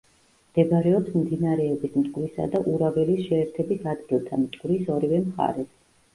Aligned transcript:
მდებარეობს 0.51 1.11
მდინარეების 1.17 1.93
მტკვრისა 1.99 2.47
და 2.57 2.63
ურაველის 2.73 3.23
შეერთების 3.27 3.87
ადგილთან, 3.93 4.43
მტკვრის 4.49 4.91
ორივე 4.99 5.23
მხარეს. 5.29 5.71